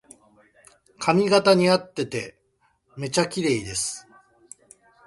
[0.97, 2.35] 髪型にあってて
[2.97, 4.07] めっちゃきれいです